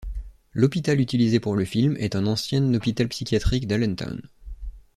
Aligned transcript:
L'hôpital 0.53 0.99
utilisé 0.99 1.39
pour 1.39 1.55
le 1.55 1.63
film 1.63 1.95
est 1.99 2.15
un 2.15 2.25
ancien 2.25 2.73
hôpital 2.73 3.07
psychiatrique 3.07 3.67
d'Allentown. 3.67 4.27